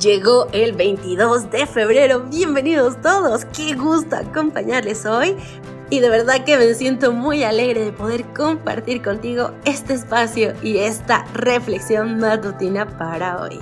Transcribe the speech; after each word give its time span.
Llegó 0.00 0.46
el 0.52 0.72
22 0.72 1.50
de 1.50 1.66
febrero, 1.66 2.20
bienvenidos 2.20 2.98
todos, 3.02 3.44
qué 3.44 3.74
gusto 3.74 4.16
acompañarles 4.16 5.04
hoy 5.04 5.36
y 5.90 6.00
de 6.00 6.08
verdad 6.08 6.42
que 6.42 6.56
me 6.56 6.72
siento 6.72 7.12
muy 7.12 7.44
alegre 7.44 7.84
de 7.84 7.92
poder 7.92 8.24
compartir 8.32 9.02
contigo 9.02 9.50
este 9.66 9.92
espacio 9.92 10.54
y 10.62 10.78
esta 10.78 11.26
reflexión 11.34 12.16
matutina 12.18 12.96
para 12.96 13.42
hoy. 13.42 13.60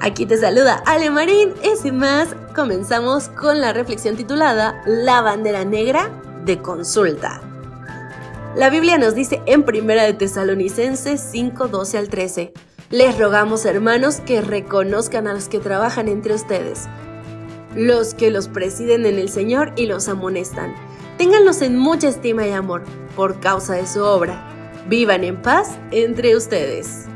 Aquí 0.00 0.24
te 0.24 0.38
saluda 0.38 0.82
Ale 0.86 1.10
Marín 1.10 1.52
y 1.62 1.76
sin 1.76 1.98
más 1.98 2.28
comenzamos 2.54 3.28
con 3.28 3.60
la 3.60 3.74
reflexión 3.74 4.16
titulada 4.16 4.80
La 4.86 5.20
bandera 5.20 5.66
negra 5.66 6.08
de 6.46 6.62
consulta. 6.62 7.42
La 8.54 8.70
Biblia 8.70 8.96
nos 8.96 9.14
dice 9.14 9.42
en 9.44 9.64
Primera 9.64 10.04
de 10.04 10.14
Tesalonicenses 10.14 11.20
5, 11.20 11.68
12 11.68 11.98
al 11.98 12.08
13 12.08 12.54
les 12.90 13.18
rogamos, 13.18 13.64
hermanos, 13.64 14.20
que 14.20 14.40
reconozcan 14.40 15.26
a 15.26 15.34
los 15.34 15.48
que 15.48 15.58
trabajan 15.58 16.08
entre 16.08 16.34
ustedes, 16.34 16.84
los 17.74 18.14
que 18.14 18.30
los 18.30 18.48
presiden 18.48 19.06
en 19.06 19.18
el 19.18 19.28
Señor 19.28 19.72
y 19.76 19.86
los 19.86 20.08
amonestan. 20.08 20.74
Ténganlos 21.18 21.62
en 21.62 21.76
mucha 21.76 22.08
estima 22.08 22.46
y 22.46 22.52
amor 22.52 22.84
por 23.16 23.40
causa 23.40 23.74
de 23.74 23.86
su 23.86 24.04
obra. 24.04 24.52
Vivan 24.88 25.24
en 25.24 25.40
paz 25.42 25.78
entre 25.90 26.36
ustedes. 26.36 27.06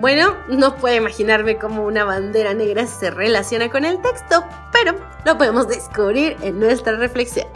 Bueno, 0.00 0.34
no 0.48 0.76
puedo 0.76 0.96
imaginarme 0.96 1.58
cómo 1.58 1.84
una 1.84 2.04
bandera 2.04 2.54
negra 2.54 2.86
se 2.86 3.10
relaciona 3.10 3.70
con 3.70 3.84
el 3.84 4.00
texto, 4.00 4.44
pero 4.72 4.94
lo 5.24 5.36
podemos 5.36 5.68
descubrir 5.68 6.36
en 6.42 6.58
nuestra 6.58 6.96
reflexión. 6.96 7.46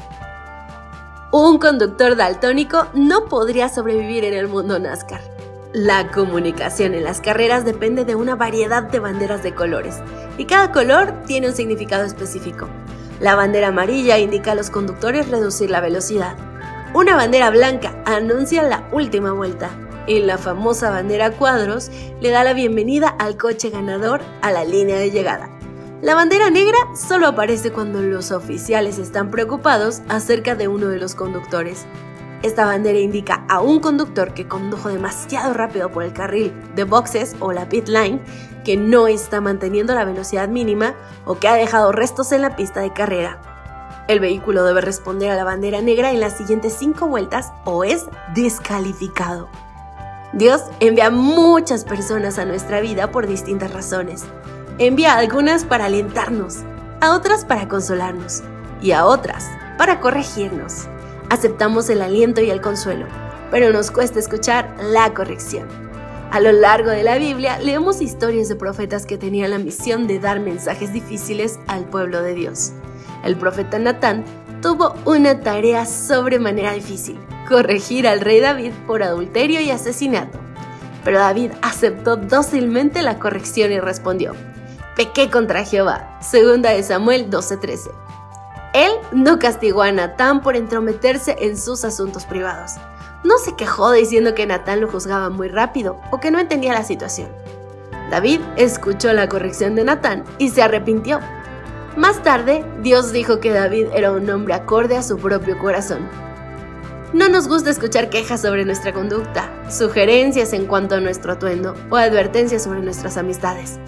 Un 1.32 1.58
conductor 1.58 2.16
daltónico 2.16 2.86
no 2.94 3.24
podría 3.24 3.68
sobrevivir 3.68 4.24
en 4.24 4.34
el 4.34 4.46
mundo 4.46 4.78
NASCAR. 4.78 5.35
La 5.72 6.10
comunicación 6.10 6.94
en 6.94 7.04
las 7.04 7.20
carreras 7.20 7.64
depende 7.64 8.04
de 8.04 8.14
una 8.14 8.34
variedad 8.36 8.84
de 8.84 9.00
banderas 9.00 9.42
de 9.42 9.54
colores 9.54 9.96
y 10.38 10.46
cada 10.46 10.72
color 10.72 11.12
tiene 11.26 11.48
un 11.48 11.54
significado 11.54 12.04
específico. 12.04 12.68
La 13.20 13.34
bandera 13.34 13.68
amarilla 13.68 14.18
indica 14.18 14.52
a 14.52 14.54
los 14.54 14.70
conductores 14.70 15.28
reducir 15.28 15.70
la 15.70 15.80
velocidad. 15.80 16.36
Una 16.94 17.16
bandera 17.16 17.50
blanca 17.50 18.00
anuncia 18.06 18.62
la 18.62 18.88
última 18.92 19.32
vuelta 19.32 19.70
y 20.06 20.20
la 20.20 20.38
famosa 20.38 20.90
bandera 20.90 21.32
cuadros 21.32 21.90
le 22.20 22.30
da 22.30 22.44
la 22.44 22.52
bienvenida 22.52 23.08
al 23.08 23.36
coche 23.36 23.70
ganador 23.70 24.20
a 24.42 24.52
la 24.52 24.64
línea 24.64 24.98
de 24.98 25.10
llegada. 25.10 25.50
La 26.00 26.14
bandera 26.14 26.50
negra 26.50 26.78
solo 26.94 27.26
aparece 27.26 27.72
cuando 27.72 28.02
los 28.02 28.30
oficiales 28.30 28.98
están 28.98 29.30
preocupados 29.30 30.02
acerca 30.08 30.54
de 30.54 30.68
uno 30.68 30.88
de 30.88 30.98
los 30.98 31.14
conductores 31.14 31.86
esta 32.42 32.66
bandera 32.66 32.98
indica 32.98 33.44
a 33.48 33.60
un 33.60 33.80
conductor 33.80 34.34
que 34.34 34.46
condujo 34.46 34.88
demasiado 34.88 35.54
rápido 35.54 35.90
por 35.90 36.02
el 36.02 36.12
carril 36.12 36.52
de 36.74 36.84
boxes 36.84 37.34
o 37.40 37.52
la 37.52 37.68
pit 37.68 37.88
line, 37.88 38.20
que 38.64 38.76
no 38.76 39.06
está 39.06 39.40
manteniendo 39.40 39.94
la 39.94 40.04
velocidad 40.04 40.48
mínima 40.48 40.94
o 41.24 41.38
que 41.38 41.48
ha 41.48 41.54
dejado 41.54 41.92
restos 41.92 42.32
en 42.32 42.42
la 42.42 42.56
pista 42.56 42.80
de 42.80 42.92
carrera. 42.92 43.40
El 44.08 44.20
vehículo 44.20 44.64
debe 44.64 44.80
responder 44.80 45.30
a 45.30 45.36
la 45.36 45.44
bandera 45.44 45.80
negra 45.82 46.12
en 46.12 46.20
las 46.20 46.36
siguientes 46.36 46.76
cinco 46.78 47.08
vueltas 47.08 47.52
o 47.64 47.82
es 47.82 48.06
descalificado. 48.34 49.48
Dios 50.32 50.62
envía 50.80 51.10
muchas 51.10 51.84
personas 51.84 52.38
a 52.38 52.44
nuestra 52.44 52.80
vida 52.80 53.10
por 53.10 53.26
distintas 53.26 53.72
razones. 53.72 54.24
Envía 54.78 55.14
a 55.14 55.18
algunas 55.18 55.64
para 55.64 55.86
alentarnos, 55.86 56.58
a 57.00 57.14
otras 57.14 57.44
para 57.44 57.68
consolarnos 57.68 58.42
y 58.82 58.92
a 58.92 59.06
otras 59.06 59.48
para 59.78 60.00
corregirnos. 60.00 60.88
Aceptamos 61.28 61.90
el 61.90 62.02
aliento 62.02 62.40
y 62.40 62.50
el 62.50 62.60
consuelo, 62.60 63.06
pero 63.50 63.72
nos 63.72 63.90
cuesta 63.90 64.20
escuchar 64.20 64.76
la 64.80 65.12
corrección. 65.12 65.66
A 66.30 66.38
lo 66.38 66.52
largo 66.52 66.90
de 66.90 67.02
la 67.02 67.18
Biblia 67.18 67.58
leemos 67.58 68.00
historias 68.00 68.48
de 68.48 68.54
profetas 68.54 69.06
que 69.06 69.18
tenían 69.18 69.50
la 69.50 69.58
misión 69.58 70.06
de 70.06 70.20
dar 70.20 70.38
mensajes 70.38 70.92
difíciles 70.92 71.58
al 71.66 71.84
pueblo 71.84 72.22
de 72.22 72.34
Dios. 72.34 72.72
El 73.24 73.36
profeta 73.36 73.78
Natán 73.78 74.24
tuvo 74.62 74.94
una 75.04 75.40
tarea 75.40 75.84
sobremanera 75.84 76.72
difícil, 76.72 77.18
corregir 77.48 78.06
al 78.06 78.20
rey 78.20 78.40
David 78.40 78.72
por 78.86 79.02
adulterio 79.02 79.60
y 79.60 79.70
asesinato. 79.70 80.38
Pero 81.04 81.18
David 81.18 81.52
aceptó 81.60 82.16
dócilmente 82.16 83.02
la 83.02 83.18
corrección 83.18 83.72
y 83.72 83.80
respondió, 83.80 84.32
pequé 84.96 85.28
contra 85.28 85.64
Jehová, 85.64 86.18
segunda 86.20 86.70
de 86.70 86.84
Samuel 86.84 87.30
12:13. 87.30 88.05
Él 88.76 88.92
no 89.10 89.38
castigó 89.38 89.80
a 89.80 89.90
Natán 89.90 90.42
por 90.42 90.54
entrometerse 90.54 91.34
en 91.40 91.56
sus 91.56 91.82
asuntos 91.82 92.26
privados. 92.26 92.72
No 93.24 93.38
se 93.38 93.56
quejó 93.56 93.90
diciendo 93.90 94.34
que 94.34 94.44
Natán 94.44 94.82
lo 94.82 94.88
juzgaba 94.88 95.30
muy 95.30 95.48
rápido 95.48 95.98
o 96.10 96.20
que 96.20 96.30
no 96.30 96.38
entendía 96.38 96.74
la 96.74 96.84
situación. 96.84 97.30
David 98.10 98.42
escuchó 98.56 99.14
la 99.14 99.30
corrección 99.30 99.76
de 99.76 99.84
Natán 99.84 100.24
y 100.36 100.50
se 100.50 100.60
arrepintió. 100.60 101.20
Más 101.96 102.22
tarde, 102.22 102.66
Dios 102.82 103.12
dijo 103.12 103.40
que 103.40 103.50
David 103.50 103.86
era 103.94 104.12
un 104.12 104.28
hombre 104.28 104.52
acorde 104.52 104.98
a 104.98 105.02
su 105.02 105.16
propio 105.16 105.58
corazón. 105.58 106.06
No 107.14 107.30
nos 107.30 107.48
gusta 107.48 107.70
escuchar 107.70 108.10
quejas 108.10 108.42
sobre 108.42 108.66
nuestra 108.66 108.92
conducta, 108.92 109.48
sugerencias 109.70 110.52
en 110.52 110.66
cuanto 110.66 110.96
a 110.96 111.00
nuestro 111.00 111.32
atuendo 111.32 111.74
o 111.88 111.96
advertencias 111.96 112.64
sobre 112.64 112.80
nuestras 112.80 113.16
amistades. 113.16 113.78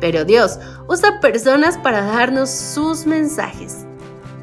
Pero 0.00 0.24
Dios 0.24 0.58
usa 0.88 1.20
personas 1.20 1.76
para 1.76 2.00
darnos 2.00 2.48
sus 2.48 3.04
mensajes. 3.04 3.87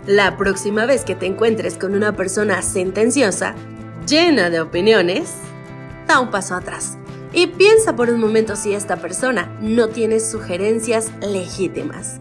La 0.08 0.38
próxima 0.38 0.86
vez 0.86 1.04
que 1.04 1.16
te 1.16 1.26
encuentres 1.26 1.80
con 1.80 1.96
una 1.96 2.12
persona 2.12 2.62
sentenciosa, 2.62 3.56
llena 4.08 4.52
de 4.52 4.62
opiniones, 4.62 5.34
da 6.06 6.20
un 6.20 6.30
paso 6.30 6.54
atrás 6.54 7.00
y 7.34 7.48
piensa 7.48 7.96
por 7.96 8.12
un 8.12 8.20
momento 8.20 8.56
si 8.56 8.76
esta 8.76 8.98
persona 8.98 9.50
no 9.62 9.88
tiene 9.88 10.20
sugerencias 10.20 11.12
legítimas. 11.22 12.20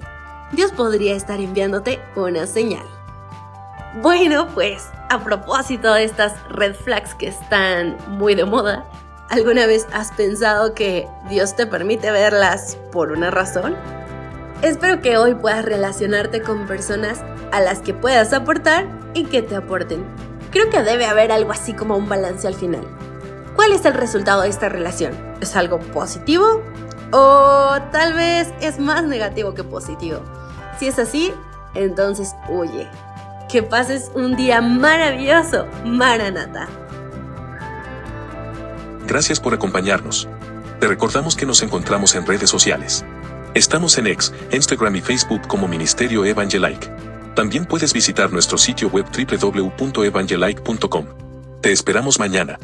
Dios 0.52 0.72
podría 0.72 1.14
estar 1.14 1.40
enviándote 1.40 2.00
una 2.16 2.46
señal. 2.46 2.86
Bueno, 4.00 4.48
pues 4.54 4.88
a 5.10 5.22
propósito 5.22 5.92
de 5.92 6.04
estas 6.04 6.32
red 6.48 6.74
flags 6.74 7.14
que 7.14 7.28
están 7.28 7.98
muy 8.08 8.34
de 8.34 8.46
moda, 8.46 8.86
¿alguna 9.28 9.66
vez 9.66 9.86
has 9.92 10.10
pensado 10.12 10.74
que 10.74 11.06
Dios 11.28 11.54
te 11.54 11.66
permite 11.66 12.10
verlas 12.10 12.78
por 12.90 13.12
una 13.12 13.30
razón? 13.30 13.76
Espero 14.64 15.02
que 15.02 15.18
hoy 15.18 15.34
puedas 15.34 15.62
relacionarte 15.62 16.40
con 16.40 16.66
personas 16.66 17.22
a 17.52 17.60
las 17.60 17.80
que 17.80 17.92
puedas 17.92 18.32
aportar 18.32 18.86
y 19.12 19.24
que 19.24 19.42
te 19.42 19.56
aporten. 19.56 20.06
Creo 20.50 20.70
que 20.70 20.82
debe 20.82 21.04
haber 21.04 21.32
algo 21.32 21.52
así 21.52 21.74
como 21.74 21.98
un 21.98 22.08
balance 22.08 22.48
al 22.48 22.54
final. 22.54 22.80
¿Cuál 23.56 23.72
es 23.72 23.84
el 23.84 23.92
resultado 23.92 24.40
de 24.40 24.48
esta 24.48 24.70
relación? 24.70 25.12
¿Es 25.42 25.54
algo 25.54 25.80
positivo? 25.80 26.62
¿O 27.12 27.76
tal 27.92 28.14
vez 28.14 28.54
es 28.62 28.78
más 28.78 29.04
negativo 29.04 29.52
que 29.52 29.64
positivo? 29.64 30.22
Si 30.78 30.86
es 30.86 30.98
así, 30.98 31.34
entonces 31.74 32.34
huye. 32.48 32.88
Que 33.50 33.62
pases 33.62 34.10
un 34.14 34.34
día 34.34 34.62
maravilloso, 34.62 35.66
Maranata. 35.84 36.68
Gracias 39.06 39.40
por 39.40 39.52
acompañarnos. 39.52 40.26
Te 40.80 40.88
recordamos 40.88 41.36
que 41.36 41.44
nos 41.44 41.62
encontramos 41.62 42.14
en 42.14 42.26
redes 42.26 42.48
sociales. 42.48 43.04
Estamos 43.54 43.96
en 43.98 44.08
X, 44.08 44.32
Instagram 44.50 44.96
y 44.96 45.00
Facebook 45.00 45.46
como 45.46 45.68
Ministerio 45.68 46.24
Evangelike. 46.24 46.90
También 47.36 47.66
puedes 47.66 47.92
visitar 47.92 48.32
nuestro 48.32 48.58
sitio 48.58 48.88
web 48.88 49.06
www.evangelike.com. 49.06 51.06
Te 51.60 51.70
esperamos 51.70 52.18
mañana. 52.18 52.58